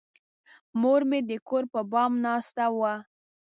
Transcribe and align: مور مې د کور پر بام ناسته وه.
مور 0.81 1.01
مې 1.09 1.19
د 1.29 1.31
کور 1.47 1.63
پر 1.71 1.83
بام 1.91 2.11
ناسته 2.25 2.65
وه. 2.77 2.93